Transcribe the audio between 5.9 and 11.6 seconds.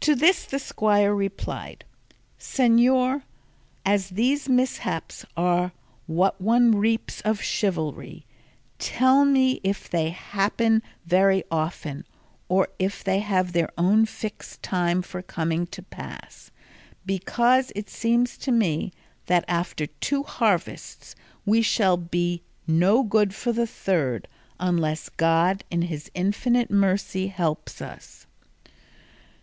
what one reaps of chivalry, tell me if they happen very